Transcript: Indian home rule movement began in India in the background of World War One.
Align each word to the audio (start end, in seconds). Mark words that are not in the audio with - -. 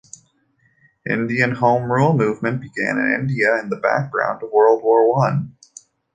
Indian 1.07 1.51
home 1.51 1.83
rule 1.91 2.15
movement 2.17 2.59
began 2.59 2.97
in 2.97 3.13
India 3.21 3.59
in 3.59 3.69
the 3.69 3.75
background 3.75 4.41
of 4.41 4.49
World 4.49 4.81
War 4.81 5.07
One. 5.15 5.55